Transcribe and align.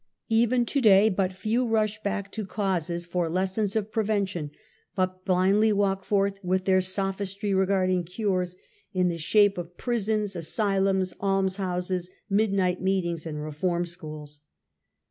Even 0.29 0.65
to 0.65 0.81
day 0.81 1.09
but 1.09 1.31
few 1.31 1.67
rush 1.67 2.01
back 2.01 2.31
to 2.31 2.43
causes 2.43 3.05
for 3.05 3.29
lessons 3.29 3.75
of 3.75 3.91
prevention 3.91 4.49
but 4.95 5.23
blindly 5.25 5.71
walk 5.71 6.03
forth 6.03 6.39
with 6.43 6.65
their 6.65 6.81
sophistry 6.81 7.53
regarding 7.53 8.03
cures, 8.03 8.55
in 8.93 9.09
the 9.09 9.19
shape 9.19 9.59
of 9.59 9.77
prisons, 9.77 10.35
asylums, 10.35 11.13
almshouses, 11.21 12.09
midnight 12.31 12.81
meetings 12.81 13.27
and 13.27 13.43
reform 13.43 13.85
schools. 13.85 14.41